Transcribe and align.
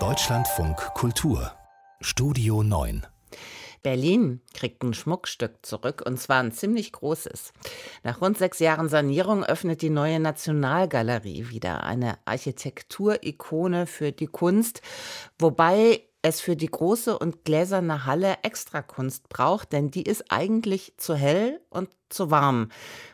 Deutschlandfunk 0.00 0.76
Kultur 0.94 1.52
Studio 2.00 2.64
9 2.64 3.06
Berlin 3.84 4.40
kriegt 4.52 4.82
ein 4.82 4.94
Schmuckstück 4.94 5.64
zurück 5.64 6.02
und 6.04 6.18
zwar 6.18 6.40
ein 6.40 6.50
ziemlich 6.50 6.90
großes. 6.90 7.52
Nach 8.02 8.20
rund 8.20 8.36
sechs 8.36 8.58
Jahren 8.58 8.88
Sanierung 8.88 9.44
öffnet 9.44 9.80
die 9.80 9.90
neue 9.90 10.18
Nationalgalerie 10.18 11.50
wieder 11.50 11.84
eine 11.84 12.18
Architekturikone 12.24 13.86
für 13.86 14.10
die 14.10 14.26
Kunst, 14.26 14.82
wobei 15.38 16.02
es 16.20 16.40
für 16.40 16.56
die 16.56 16.72
große 16.72 17.16
und 17.16 17.44
gläserne 17.44 18.06
Halle 18.06 18.38
Extrakunst 18.42 19.28
braucht, 19.28 19.72
denn 19.72 19.92
die 19.92 20.02
ist 20.02 20.32
eigentlich 20.32 20.94
zu 20.96 21.14
hell 21.14 21.60
und 21.70 21.90
zu 22.08 22.32
warm. 22.32 22.70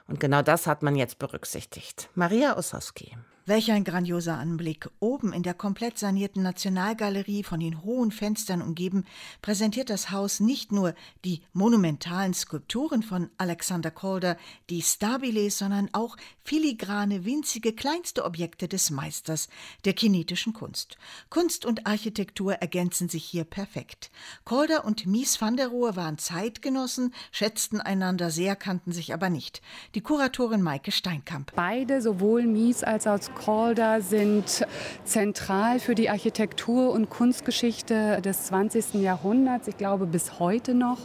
Und 0.08 0.20
genau 0.20 0.40
das 0.40 0.66
hat 0.66 0.82
man 0.82 0.96
jetzt 0.96 1.18
berücksichtigt. 1.18 2.08
Maria 2.14 2.56
Ossowski. 2.56 3.18
Welch 3.50 3.72
ein 3.72 3.82
grandioser 3.82 4.38
Anblick. 4.38 4.88
Oben 5.00 5.32
in 5.32 5.42
der 5.42 5.54
komplett 5.54 5.98
sanierten 5.98 6.40
Nationalgalerie, 6.40 7.42
von 7.42 7.58
den 7.58 7.82
hohen 7.82 8.12
Fenstern 8.12 8.62
umgeben, 8.62 9.04
präsentiert 9.42 9.90
das 9.90 10.12
Haus 10.12 10.38
nicht 10.38 10.70
nur 10.70 10.94
die 11.24 11.42
monumentalen 11.52 12.32
Skulpturen 12.32 13.02
von 13.02 13.28
Alexander 13.38 13.90
Calder, 13.90 14.36
die 14.68 14.82
Stabiles, 14.82 15.58
sondern 15.58 15.88
auch 15.90 16.16
filigrane, 16.44 17.24
winzige, 17.24 17.72
kleinste 17.72 18.24
Objekte 18.24 18.68
des 18.68 18.90
Meisters 18.90 19.48
der 19.84 19.94
kinetischen 19.94 20.52
Kunst. 20.52 20.96
Kunst 21.28 21.66
und 21.66 21.88
Architektur 21.88 22.52
ergänzen 22.52 23.08
sich 23.08 23.24
hier 23.24 23.42
perfekt. 23.42 24.12
Calder 24.44 24.84
und 24.84 25.06
Mies 25.06 25.40
van 25.40 25.56
der 25.56 25.66
Rohe 25.66 25.96
waren 25.96 26.18
Zeitgenossen, 26.18 27.12
schätzten 27.32 27.80
einander 27.80 28.30
sehr, 28.30 28.54
kannten 28.54 28.92
sich 28.92 29.12
aber 29.12 29.28
nicht. 29.28 29.60
Die 29.96 30.02
Kuratorin 30.02 30.62
Maike 30.62 30.92
Steinkamp. 30.92 31.50
Beide, 31.56 32.00
sowohl 32.00 32.46
Mies 32.46 32.84
als 32.84 33.08
auch 33.08 33.18
Calder 33.44 34.02
sind 34.02 34.66
zentral 35.04 35.80
für 35.80 35.94
die 35.94 36.10
Architektur- 36.10 36.92
und 36.92 37.08
Kunstgeschichte 37.08 38.20
des 38.20 38.44
20. 38.44 38.94
Jahrhunderts, 38.94 39.66
ich 39.66 39.78
glaube 39.78 40.04
bis 40.04 40.38
heute 40.38 40.74
noch. 40.74 40.98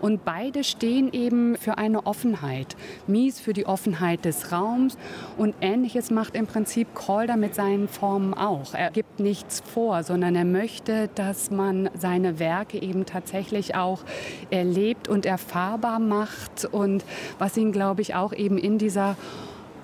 Und 0.00 0.24
beide 0.24 0.64
stehen 0.64 1.12
eben 1.12 1.56
für 1.56 1.78
eine 1.78 2.04
Offenheit. 2.06 2.76
Mies 3.06 3.38
für 3.38 3.52
die 3.52 3.66
Offenheit 3.66 4.24
des 4.24 4.50
Raums 4.50 4.98
und 5.36 5.54
ähnliches 5.60 6.10
macht 6.10 6.34
im 6.34 6.48
Prinzip 6.48 6.88
Calder 6.94 7.36
mit 7.36 7.54
seinen 7.54 7.86
Formen 7.86 8.34
auch. 8.34 8.74
Er 8.74 8.90
gibt 8.90 9.20
nichts 9.20 9.60
vor, 9.60 10.02
sondern 10.02 10.34
er 10.34 10.44
möchte, 10.44 11.08
dass 11.14 11.52
man 11.52 11.88
seine 11.94 12.40
Werke 12.40 12.82
eben 12.82 13.06
tatsächlich 13.06 13.76
auch 13.76 14.00
erlebt 14.50 15.06
und 15.06 15.24
erfahrbar 15.24 16.00
macht 16.00 16.64
und 16.64 17.04
was 17.38 17.56
ihn, 17.56 17.70
glaube 17.70 18.02
ich, 18.02 18.16
auch 18.16 18.32
eben 18.32 18.58
in 18.58 18.78
dieser 18.78 19.16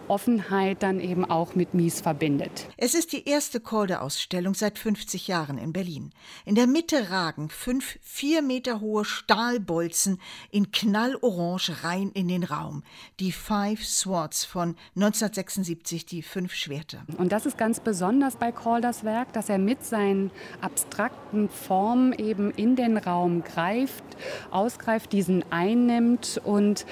Offenheit 0.08 0.82
dann 0.82 1.00
eben 1.00 1.24
auch 1.24 1.54
mit 1.54 1.74
Mies 1.74 2.00
verbindet. 2.00 2.68
Es 2.76 2.94
ist 2.94 3.12
die 3.12 3.28
erste 3.28 3.60
Calder-Ausstellung 3.60 4.54
seit 4.54 4.78
50 4.78 5.28
Jahren 5.28 5.58
in 5.58 5.72
Berlin. 5.72 6.10
In 6.44 6.54
der 6.54 6.66
Mitte 6.66 7.10
ragen 7.10 7.48
fünf 7.48 7.98
vier 8.02 8.42
Meter 8.42 8.80
hohe 8.80 9.04
Stahlbolzen 9.04 10.20
in 10.50 10.72
knallorange 10.72 11.82
rein 11.82 12.10
in 12.14 12.28
den 12.28 12.44
Raum. 12.44 12.82
Die 13.20 13.32
Five 13.32 13.84
Swords 13.84 14.44
von 14.44 14.76
1976, 14.96 16.06
die 16.06 16.22
fünf 16.22 16.54
Schwerter. 16.54 17.04
Und 17.18 17.32
das 17.32 17.46
ist 17.46 17.58
ganz 17.58 17.80
besonders 17.80 18.36
bei 18.36 18.52
Calders 18.52 19.04
Werk, 19.04 19.32
dass 19.32 19.48
er 19.48 19.58
mit 19.58 19.84
seinen 19.84 20.30
abstrakten 20.60 21.48
Formen 21.48 22.12
eben 22.12 22.50
in 22.50 22.76
den 22.76 22.96
Raum 22.96 23.44
greift, 23.44 24.04
ausgreift, 24.50 25.12
diesen 25.12 25.44
einnimmt 25.50 26.40
und 26.44 26.86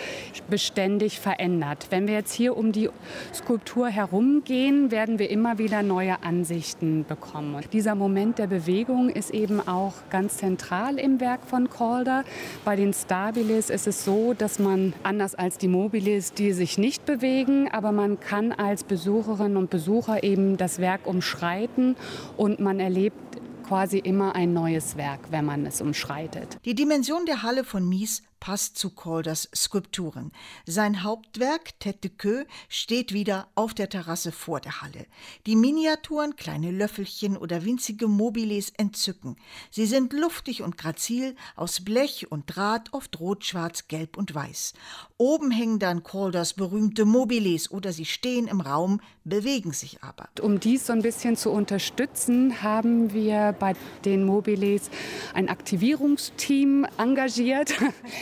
beständig 0.49 1.21
verändert. 1.21 1.87
Wenn 1.91 2.07
wir 2.07 2.15
jetzt 2.15 2.33
hier 2.33 2.57
um 2.57 2.73
die 2.73 2.89
Skulptur 3.35 3.89
herumgehen, 3.89 4.91
werden 4.91 5.19
wir 5.19 5.31
immer 5.31 5.59
wieder 5.59 5.83
neue 5.83 6.23
Ansichten 6.23 7.05
bekommen. 7.07 7.55
Und 7.55 7.73
dieser 7.73 7.95
Moment 7.95 8.39
der 8.39 8.47
Bewegung 8.47 9.11
ist 9.11 9.31
eben 9.31 9.67
auch 9.67 9.95
ganz 10.11 10.39
zentral 10.39 10.99
im 10.99 11.21
Werk 11.21 11.45
von 11.47 11.71
Calder. 11.71 12.25
Bei 12.65 12.77
den 12.77 12.93
Stabilis 12.93 13.71
ist 13.71 13.87
es 13.87 14.05
so, 14.05 14.35
dass 14.35 14.59
man 14.59 14.93
anders 15.03 15.35
als 15.35 15.59
die 15.59 15.69
Mobilis, 15.69 16.33
die 16.33 16.53
sich 16.53 16.79
nicht 16.79 17.07
bewegen, 17.07 17.69
aber 17.71 17.93
man 17.93 18.21
kann 18.21 18.53
als 18.53 18.85
Besucherin 18.85 19.57
und 19.57 19.71
Besucher 19.71 20.23
eben 20.23 20.57
das 20.57 20.79
Werk 20.79 21.07
umschreiten 21.07 21.97
und 22.37 22.61
man 22.61 22.81
erlebt 22.81 23.41
quasi 23.71 23.99
immer 23.99 24.35
ein 24.35 24.53
neues 24.53 24.97
Werk, 24.97 25.21
wenn 25.31 25.45
man 25.45 25.65
es 25.65 25.81
umschreitet. 25.81 26.59
Die 26.65 26.75
Dimension 26.75 27.25
der 27.25 27.45
Halle 27.45 27.63
von 27.63 27.89
Mies 27.89 28.25
passt 28.41 28.79
zu 28.79 28.91
Calders 28.91 29.49
Skulpturen. 29.55 30.33
Sein 30.67 31.03
Hauptwerk, 31.03 31.75
Tête 31.79 32.01
de 32.01 32.11
Queue, 32.11 32.47
steht 32.69 33.13
wieder 33.13 33.49
auf 33.55 33.75
der 33.75 33.91
Terrasse 33.91 34.33
vor 34.33 34.61
der 34.61 34.81
Halle. 34.81 35.07
Die 35.47 35.57
Miniaturen, 35.57 36.35
kleine 36.37 36.71
Löffelchen 36.71 37.37
oder 37.37 37.65
winzige 37.65 38.09
Mobiles 38.09 38.71
entzücken. 38.71 39.37
Sie 39.71 39.87
sind 39.87 40.15
luftig 40.15 40.63
und 40.63 40.79
grazil, 40.79 41.37
aus 41.55 41.85
Blech 41.85 42.33
und 42.33 42.45
Draht, 42.47 42.93
oft 42.93 43.21
rot, 43.21 43.45
schwarz, 43.45 43.87
gelb 43.89 44.17
und 44.17 44.35
weiß. 44.35 44.73
Oben 45.19 45.51
hängen 45.51 45.79
dann 45.79 46.03
Calders 46.03 46.55
berühmte 46.55 47.05
Mobiles 47.05 47.71
oder 47.71 47.93
sie 47.93 48.07
stehen 48.07 48.49
im 48.49 48.63
Raum, 48.63 49.01
bewegen 49.25 49.73
sich 49.73 50.03
aber. 50.03 50.29
Um 50.41 50.61
dies 50.61 50.87
so 50.87 50.95
ein 50.95 51.03
bisschen 51.03 51.37
zu 51.37 51.51
unterstützen, 51.51 52.63
haben 52.63 53.13
wir 53.13 53.55
bei 53.59 53.75
den 54.07 54.25
Mobiles 54.25 54.91
ein 55.35 55.51
Aktivierungsteam 55.51 56.87
engagiert 56.97 57.75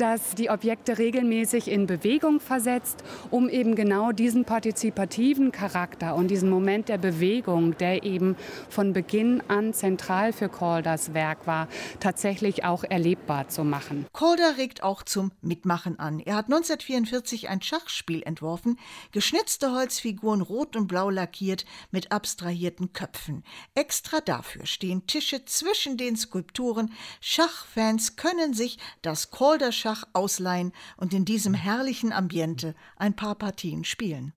das 0.00 0.34
die 0.34 0.50
Objekte 0.50 0.98
regelmäßig 0.98 1.68
in 1.68 1.86
Bewegung 1.86 2.40
versetzt, 2.40 3.02
um 3.30 3.48
eben 3.48 3.74
genau 3.74 4.12
diesen 4.12 4.44
partizipativen 4.44 5.52
Charakter 5.52 6.14
und 6.14 6.28
diesen 6.28 6.50
Moment 6.50 6.88
der 6.88 6.98
Bewegung, 6.98 7.76
der 7.78 8.04
eben 8.04 8.36
von 8.68 8.92
Beginn 8.92 9.42
an 9.48 9.74
zentral 9.74 10.32
für 10.32 10.48
Calders 10.48 11.14
Werk 11.14 11.46
war, 11.46 11.68
tatsächlich 12.00 12.64
auch 12.64 12.84
erlebbar 12.84 13.48
zu 13.48 13.64
machen. 13.64 14.06
Calder 14.12 14.56
regt 14.56 14.82
auch 14.82 15.02
zum 15.02 15.32
Mitmachen 15.40 15.98
an. 15.98 16.20
Er 16.20 16.36
hat 16.36 16.46
1944 16.46 17.48
ein 17.48 17.62
Schachspiel 17.62 18.22
entworfen, 18.22 18.78
geschnitzte 19.12 19.72
Holzfiguren 19.72 20.40
rot 20.40 20.76
und 20.76 20.86
blau 20.86 21.10
lackiert 21.10 21.64
mit 21.90 22.12
abstrahierten 22.12 22.92
Köpfen. 22.92 23.44
Extra 23.74 24.20
dafür 24.20 24.66
stehen 24.66 25.06
Tische 25.06 25.44
zwischen 25.44 25.96
den 25.96 26.16
Skulpturen. 26.16 26.92
Schachfans 27.20 28.16
können 28.16 28.54
sich 28.54 28.78
das 29.02 29.30
Calder 29.30 29.72
Schach 29.88 30.04
ausleihen 30.12 30.72
und 30.98 31.14
in 31.14 31.24
diesem 31.24 31.54
herrlichen 31.54 32.12
Ambiente 32.12 32.74
ein 32.96 33.16
paar 33.16 33.36
Partien 33.36 33.84
spielen. 33.84 34.34